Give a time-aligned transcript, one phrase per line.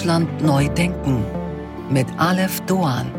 [0.00, 1.22] Deutschland neu denken
[1.90, 3.12] mit Aleph Doan.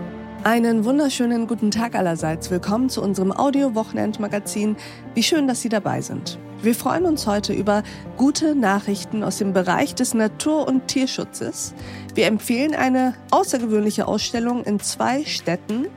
[0.44, 2.49] Einen wunderschönen guten Tag allerseits.
[2.49, 4.76] Willkommen zu unserem Audio-Wochenendmagazin.
[5.13, 6.39] Wie schön, dass Sie dabei sind.
[6.63, 7.81] Wir freuen uns heute über
[8.17, 11.73] gute Nachrichten aus dem Bereich des Natur- und Tierschutzes.
[12.13, 15.87] Wir empfehlen eine außergewöhnliche Ausstellung in zwei Städten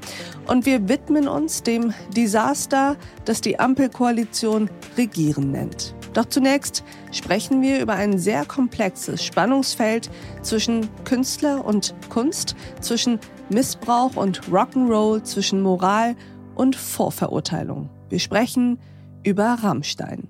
[0.47, 2.97] und wir widmen uns dem Desaster,
[3.27, 5.95] das die Ampelkoalition Regieren nennt.
[6.15, 10.09] Doch zunächst sprechen wir über ein sehr komplexes Spannungsfeld
[10.41, 13.19] zwischen Künstler und Kunst, zwischen
[13.51, 16.17] Missbrauch und Rock'n'Roll, zwischen Moral
[16.55, 17.91] und Vorverurteilung.
[18.09, 18.79] Wir sprechen
[19.25, 20.29] über Rammstein.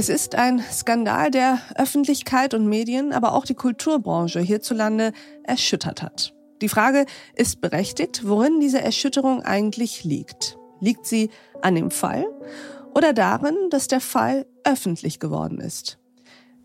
[0.00, 5.10] Es ist ein Skandal, der Öffentlichkeit und Medien, aber auch die Kulturbranche hierzulande
[5.42, 6.36] erschüttert hat.
[6.62, 10.56] Die Frage ist berechtigt, worin diese Erschütterung eigentlich liegt.
[10.78, 11.30] Liegt sie
[11.62, 12.26] an dem Fall
[12.94, 15.98] oder darin, dass der Fall öffentlich geworden ist.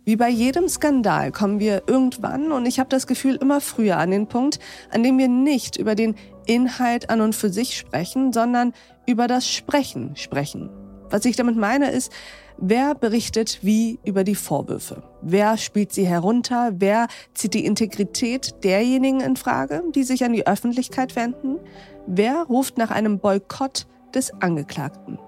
[0.05, 4.11] Wie bei jedem Skandal kommen wir irgendwann, und ich habe das Gefühl immer früher an
[4.11, 4.59] den Punkt,
[4.91, 6.13] an dem wir nicht über den
[6.45, 8.73] Inhalt an und für sich sprechen, sondern
[9.07, 10.82] über das Sprechen sprechen.
[11.13, 12.11] Was ich damit meine ist,
[12.57, 15.03] wer berichtet wie über die Vorwürfe?
[15.21, 16.71] Wer spielt sie herunter?
[16.77, 21.59] Wer zieht die Integrität derjenigen in Frage, die sich an die Öffentlichkeit wenden?
[22.07, 25.19] Wer ruft nach einem Boykott des Angeklagten?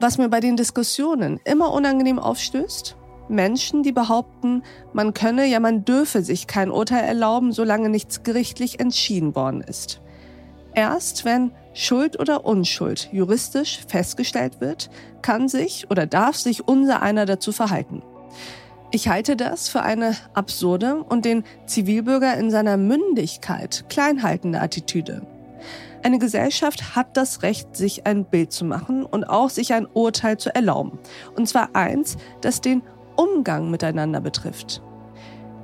[0.00, 2.96] Was mir bei den Diskussionen immer unangenehm aufstößt?
[3.28, 4.62] Menschen, die behaupten,
[4.94, 10.00] man könne, ja man dürfe sich kein Urteil erlauben, solange nichts gerichtlich entschieden worden ist.
[10.76, 14.90] Erst wenn Schuld oder Unschuld juristisch festgestellt wird,
[15.22, 18.02] kann sich oder darf sich unser einer dazu verhalten.
[18.90, 25.26] Ich halte das für eine absurde und den Zivilbürger in seiner Mündigkeit kleinhaltende Attitüde.
[26.02, 30.36] Eine Gesellschaft hat das Recht, sich ein Bild zu machen und auch sich ein Urteil
[30.36, 30.98] zu erlauben.
[31.36, 32.82] Und zwar eins, das den
[33.16, 34.82] Umgang miteinander betrifft.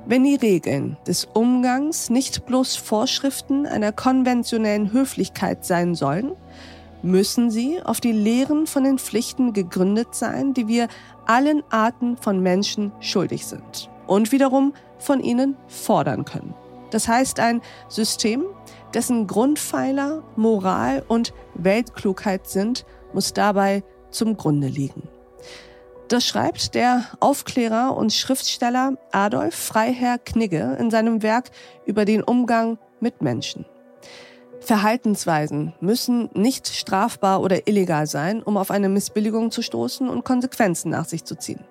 [0.05, 6.33] Wenn die Regeln des Umgangs nicht bloß Vorschriften einer konventionellen Höflichkeit sein sollen,
[7.01, 10.89] müssen sie auf die Lehren von den Pflichten gegründet sein, die wir
[11.25, 16.53] allen Arten von Menschen schuldig sind und wiederum von ihnen fordern können.
[16.91, 18.43] Das heißt ein System,
[18.93, 25.07] dessen Grundpfeiler Moral und Weltklugheit sind, muss dabei zum Grunde liegen.
[26.09, 31.49] Das schreibt der Aufklärer und Schriftsteller Adolf Freiherr Knigge in seinem Werk
[31.85, 33.65] über den Umgang mit Menschen.
[34.59, 40.89] Verhaltensweisen müssen nicht strafbar oder illegal sein, um auf eine Missbilligung zu stoßen und Konsequenzen
[40.89, 41.65] nach sich zu ziehen.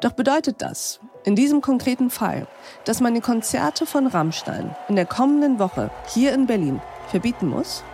[0.00, 2.46] Doch bedeutet das, in diesem konkreten Fall,
[2.84, 7.84] dass man die Konzerte von Rammstein in der kommenden Woche hier in Berlin verbieten muss?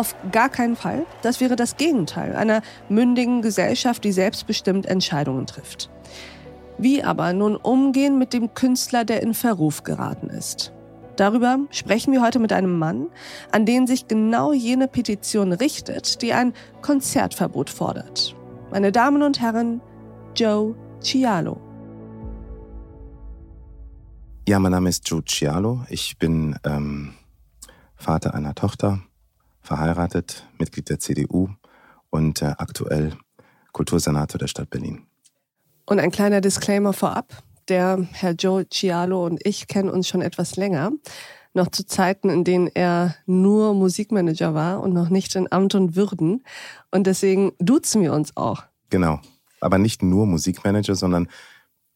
[0.00, 1.04] Auf gar keinen Fall.
[1.20, 5.90] Das wäre das Gegenteil einer mündigen Gesellschaft, die selbstbestimmt Entscheidungen trifft.
[6.78, 10.72] Wie aber nun umgehen mit dem Künstler, der in Verruf geraten ist?
[11.16, 13.08] Darüber sprechen wir heute mit einem Mann,
[13.52, 18.34] an den sich genau jene Petition richtet, die ein Konzertverbot fordert.
[18.70, 19.82] Meine Damen und Herren,
[20.34, 21.60] Joe Cialo.
[24.48, 25.84] Ja, mein Name ist Joe Cialo.
[25.90, 27.12] Ich bin ähm,
[27.96, 29.00] Vater einer Tochter,
[29.62, 31.48] verheiratet, Mitglied der CDU
[32.10, 33.16] und äh, aktuell
[33.72, 35.06] Kultursenator der Stadt Berlin.
[35.86, 37.42] Und ein kleiner Disclaimer vorab.
[37.68, 40.90] Der Herr Joe Cialo und ich kennen uns schon etwas länger.
[41.52, 45.96] Noch zu Zeiten, in denen er nur Musikmanager war und noch nicht in Amt und
[45.96, 46.44] Würden.
[46.90, 48.64] Und deswegen duzen wir uns auch.
[48.88, 49.20] Genau
[49.60, 51.28] aber nicht nur Musikmanager, sondern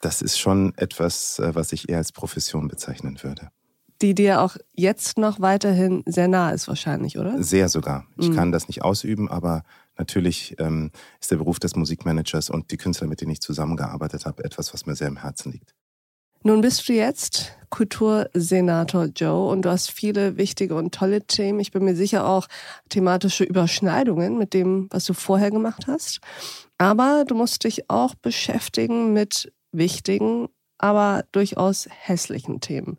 [0.00, 3.50] das ist schon etwas, äh, was ich eher als Profession bezeichnen würde.
[4.04, 7.42] Die dir auch jetzt noch weiterhin sehr nah ist wahrscheinlich, oder?
[7.42, 8.04] Sehr sogar.
[8.18, 8.36] Ich mhm.
[8.36, 9.62] kann das nicht ausüben, aber
[9.96, 10.90] natürlich ähm,
[11.22, 14.84] ist der Beruf des Musikmanagers und die Künstler, mit denen ich zusammengearbeitet habe, etwas, was
[14.84, 15.74] mir sehr im Herzen liegt.
[16.42, 21.58] Nun bist du jetzt Kultursenator Joe und du hast viele wichtige und tolle Themen.
[21.60, 22.46] Ich bin mir sicher auch
[22.90, 26.20] thematische Überschneidungen mit dem, was du vorher gemacht hast.
[26.76, 32.98] Aber du musst dich auch beschäftigen mit wichtigen, aber durchaus hässlichen Themen.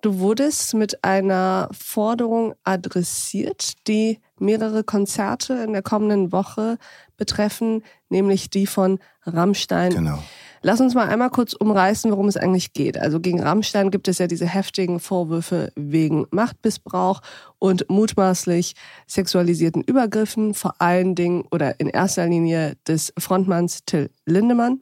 [0.00, 6.78] Du wurdest mit einer Forderung adressiert, die mehrere Konzerte in der kommenden Woche
[7.16, 9.92] betreffen, nämlich die von Rammstein.
[9.92, 10.22] Genau.
[10.62, 12.98] Lass uns mal einmal kurz umreißen, worum es eigentlich geht.
[12.98, 17.20] Also gegen Rammstein gibt es ja diese heftigen Vorwürfe wegen Machtmissbrauch
[17.58, 18.74] und mutmaßlich
[19.06, 24.80] sexualisierten Übergriffen, vor allen Dingen oder in erster Linie des Frontmanns Till Lindemann.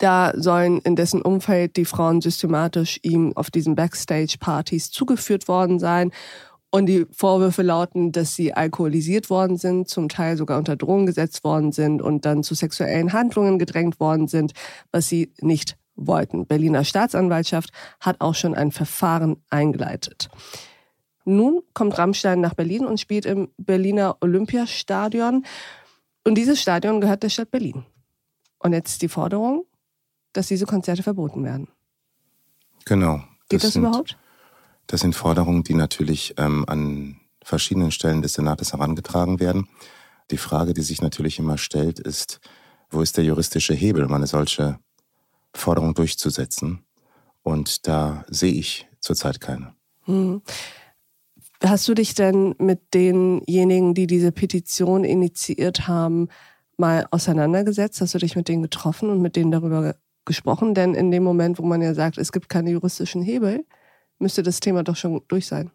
[0.00, 6.10] Da sollen in dessen Umfeld die Frauen systematisch ihm auf diesen Backstage-Partys zugeführt worden sein
[6.70, 11.44] und die Vorwürfe lauten, dass sie alkoholisiert worden sind, zum Teil sogar unter Drogen gesetzt
[11.44, 14.52] worden sind und dann zu sexuellen Handlungen gedrängt worden sind,
[14.90, 16.46] was sie nicht wollten.
[16.46, 17.70] Berliner Staatsanwaltschaft
[18.00, 20.30] hat auch schon ein Verfahren eingeleitet.
[21.26, 25.44] Nun kommt Rammstein nach Berlin und spielt im Berliner Olympiastadion.
[26.24, 27.84] Und dieses Stadion gehört der Stadt Berlin.
[28.60, 29.66] Und jetzt die Forderung,
[30.32, 31.68] dass diese Konzerte verboten werden.
[32.84, 33.22] Genau.
[33.48, 34.16] Geht das, das sind, überhaupt?
[34.86, 39.68] Das sind Forderungen, die natürlich ähm, an verschiedenen Stellen des Senates herangetragen werden.
[40.30, 42.40] Die Frage, die sich natürlich immer stellt, ist,
[42.90, 44.78] wo ist der juristische Hebel, um eine solche
[45.54, 46.84] Forderung durchzusetzen?
[47.42, 49.74] Und da sehe ich zurzeit keine.
[50.04, 50.42] Hm.
[51.62, 56.28] Hast du dich denn mit denjenigen, die diese Petition initiiert haben,
[56.76, 58.00] mal auseinandergesetzt?
[58.00, 59.94] Hast du dich mit denen getroffen und mit denen darüber
[60.24, 60.74] gesprochen?
[60.74, 63.64] Denn in dem Moment, wo man ja sagt, es gibt keine juristischen Hebel,
[64.18, 65.70] müsste das Thema doch schon durch sein.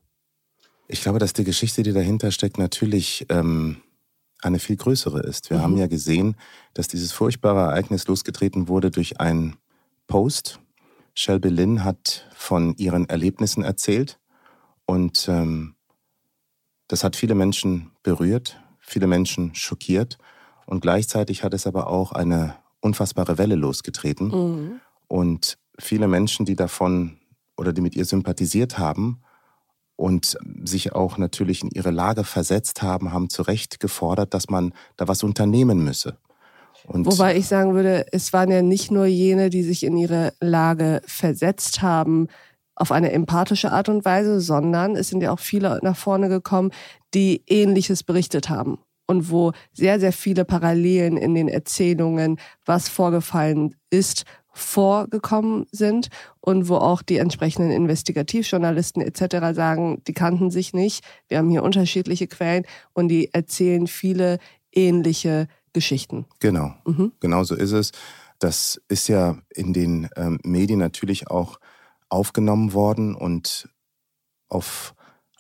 [0.88, 3.78] Ich glaube, dass die Geschichte, die dahinter steckt, natürlich ähm,
[4.42, 5.50] eine viel größere ist.
[5.50, 5.62] Wir mhm.
[5.62, 6.36] haben ja gesehen,
[6.74, 9.56] dass dieses furchtbare Ereignis losgetreten wurde durch einen
[10.08, 10.60] Post.
[11.16, 14.20] Shelby Lynn hat von ihren Erlebnissen erzählt
[14.86, 15.76] und ähm,
[16.88, 20.18] das hat viele Menschen berührt, viele Menschen schockiert
[20.68, 22.56] und gleichzeitig hat es aber auch eine
[22.86, 24.80] unfassbare Welle losgetreten mhm.
[25.08, 27.18] und viele Menschen, die davon
[27.58, 29.22] oder die mit ihr sympathisiert haben,
[29.98, 34.74] und sich auch natürlich in ihre Lage versetzt haben, haben zu Recht gefordert, dass man
[34.98, 36.18] da was unternehmen müsse.
[36.86, 40.34] Und Wobei ich sagen würde, es waren ja nicht nur jene, die sich in ihre
[40.40, 42.28] Lage versetzt haben
[42.76, 46.72] auf eine empathische Art und Weise, sondern es sind ja auch viele nach vorne gekommen,
[47.14, 53.76] die Ähnliches berichtet haben und wo sehr, sehr viele Parallelen in den Erzählungen, was vorgefallen
[53.90, 54.26] ist,
[54.56, 56.08] vorgekommen sind
[56.40, 59.54] und wo auch die entsprechenden Investigativjournalisten etc.
[59.54, 61.04] sagen, die kannten sich nicht.
[61.28, 62.64] Wir haben hier unterschiedliche Quellen
[62.94, 64.40] und die erzählen viele
[64.72, 66.26] ähnliche Geschichten.
[66.40, 67.12] Genau, mhm.
[67.20, 67.92] genau so ist es.
[68.40, 71.60] Das ist ja in den ähm, Medien natürlich auch
[72.08, 73.68] aufgenommen worden und
[74.48, 74.96] auf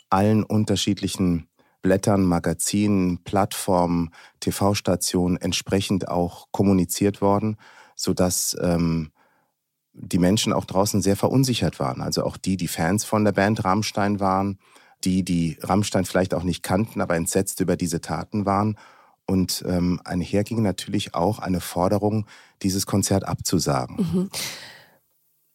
[0.10, 1.48] allen unterschiedlichen
[1.86, 4.10] Blättern, Magazinen, Plattformen,
[4.40, 7.58] TV-Stationen entsprechend auch kommuniziert worden
[7.96, 9.12] sodass ähm,
[9.94, 12.02] die Menschen auch draußen sehr verunsichert waren.
[12.02, 14.60] Also auch die, die Fans von der Band Rammstein waren,
[15.04, 18.78] die, die Rammstein vielleicht auch nicht kannten, aber entsetzt über diese Taten waren.
[19.28, 22.28] Und ähm, einherging natürlich auch eine Forderung,
[22.62, 23.96] dieses Konzert abzusagen.
[23.96, 24.30] Mhm.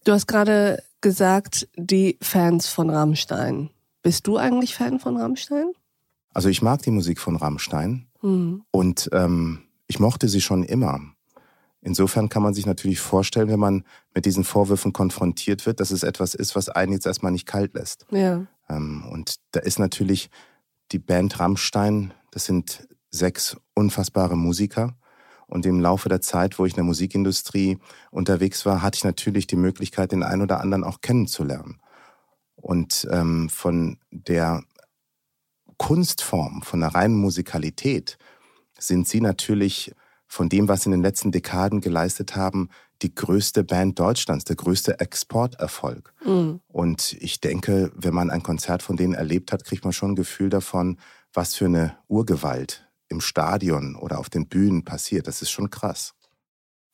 [0.05, 3.71] Du hast gerade gesagt, die Fans von Rammstein.
[4.03, 5.73] Bist du eigentlich Fan von Rammstein?
[6.32, 8.62] Also ich mag die Musik von Rammstein mhm.
[8.71, 11.00] und ähm, ich mochte sie schon immer.
[11.82, 13.85] Insofern kann man sich natürlich vorstellen, wenn man
[14.15, 17.75] mit diesen Vorwürfen konfrontiert wird, dass es etwas ist, was einen jetzt erstmal nicht kalt
[17.75, 18.06] lässt.
[18.11, 18.47] Ja.
[18.69, 20.31] Ähm, und da ist natürlich
[20.93, 24.94] die Band Rammstein, das sind sechs unfassbare Musiker.
[25.47, 27.79] Und im Laufe der Zeit, wo ich in der Musikindustrie
[28.12, 31.81] unterwegs war, hatte ich natürlich die Möglichkeit, den einen oder anderen auch kennenzulernen.
[32.55, 34.62] Und ähm, von der
[35.81, 38.19] Kunstform, von der reinen Musikalität
[38.79, 39.94] sind sie natürlich
[40.27, 42.69] von dem, was sie in den letzten Dekaden geleistet haben,
[43.00, 46.12] die größte Band Deutschlands, der größte Exporterfolg.
[46.23, 46.61] Mhm.
[46.69, 50.17] Und ich denke, wenn man ein Konzert von denen erlebt hat, kriegt man schon ein
[50.17, 50.99] Gefühl davon,
[51.32, 55.29] was für eine Urgewalt im Stadion oder auf den Bühnen passiert.
[55.29, 56.13] Das ist schon krass.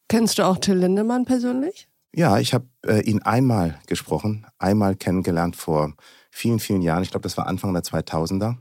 [0.09, 1.88] Kennst du auch Till Lindemann persönlich?
[2.14, 5.93] Ja, ich habe äh, ihn einmal gesprochen, einmal kennengelernt vor
[6.31, 7.02] vielen, vielen Jahren.
[7.02, 8.59] Ich glaube, das war Anfang der 2000er.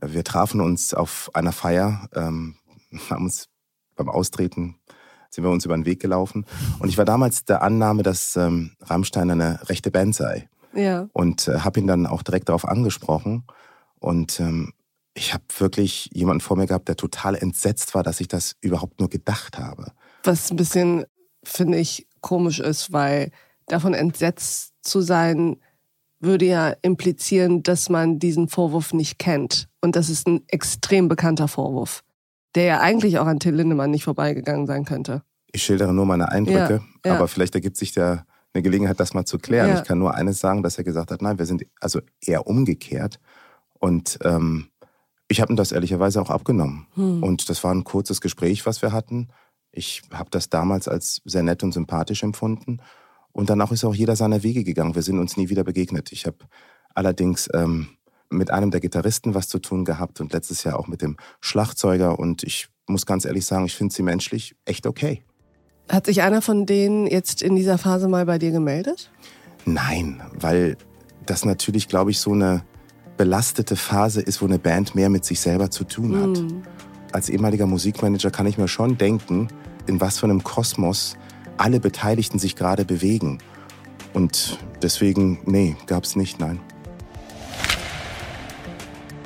[0.00, 2.56] Wir trafen uns auf einer Feier, ähm,
[3.10, 3.48] haben uns
[3.94, 4.76] beim Austreten
[5.30, 6.46] sind wir uns über den Weg gelaufen.
[6.78, 10.48] Und ich war damals der Annahme, dass ähm, Rammstein eine rechte Band sei.
[10.74, 11.08] Ja.
[11.12, 13.44] Und äh, habe ihn dann auch direkt darauf angesprochen.
[13.98, 14.72] Und ähm,
[15.14, 18.98] ich habe wirklich jemanden vor mir gehabt, der total entsetzt war, dass ich das überhaupt
[18.98, 19.92] nur gedacht habe.
[20.24, 21.04] Was ein bisschen,
[21.44, 23.30] finde ich, komisch ist, weil
[23.66, 25.56] davon entsetzt zu sein,
[26.20, 29.68] würde ja implizieren, dass man diesen Vorwurf nicht kennt.
[29.80, 32.02] Und das ist ein extrem bekannter Vorwurf
[32.56, 35.22] der ja eigentlich auch an Till Lindemann nicht vorbeigegangen sein könnte.
[35.52, 37.14] Ich schildere nur meine Eindrücke, ja, ja.
[37.14, 39.68] aber vielleicht ergibt sich da eine Gelegenheit, das mal zu klären.
[39.68, 39.78] Ja.
[39.78, 43.20] Ich kann nur eines sagen, dass er gesagt hat, nein, wir sind also eher umgekehrt.
[43.78, 44.68] Und ähm,
[45.28, 46.86] ich habe ihm das ehrlicherweise auch abgenommen.
[46.94, 47.22] Hm.
[47.22, 49.28] Und das war ein kurzes Gespräch, was wir hatten.
[49.70, 52.78] Ich habe das damals als sehr nett und sympathisch empfunden.
[53.36, 54.94] Und danach ist auch jeder seiner Wege gegangen.
[54.94, 56.10] Wir sind uns nie wieder begegnet.
[56.10, 56.38] Ich habe
[56.94, 57.88] allerdings ähm,
[58.30, 62.18] mit einem der Gitarristen was zu tun gehabt und letztes Jahr auch mit dem Schlagzeuger.
[62.18, 65.22] Und ich muss ganz ehrlich sagen, ich finde sie menschlich echt okay.
[65.90, 69.10] Hat sich einer von denen jetzt in dieser Phase mal bei dir gemeldet?
[69.66, 70.78] Nein, weil
[71.26, 72.64] das natürlich, glaube ich, so eine
[73.18, 76.40] belastete Phase ist, wo eine Band mehr mit sich selber zu tun hat.
[76.40, 76.62] Mm.
[77.12, 79.48] Als ehemaliger Musikmanager kann ich mir schon denken,
[79.86, 81.18] in was für einem Kosmos
[81.58, 83.38] alle Beteiligten sich gerade bewegen.
[84.12, 86.60] Und deswegen, nee, gab es nicht, nein.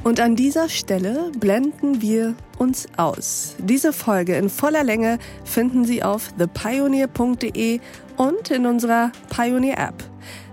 [0.02, 3.54] Und an dieser Stelle blenden wir uns aus.
[3.58, 7.80] Diese Folge in voller Länge finden Sie auf thepioneer.de
[8.16, 10.02] und in unserer Pioneer App.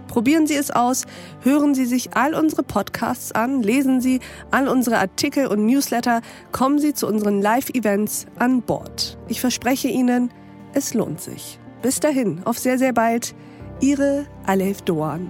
[0.07, 1.05] Probieren Sie es aus,
[1.41, 4.19] hören Sie sich all unsere Podcasts an, lesen Sie
[4.51, 9.17] all unsere Artikel und Newsletter, kommen Sie zu unseren Live-Events an Bord.
[9.27, 10.31] Ich verspreche Ihnen,
[10.74, 11.60] es lohnt sich.
[11.81, 13.36] Bis dahin, auf sehr, sehr bald.
[13.79, 15.29] Ihre Alef Doan.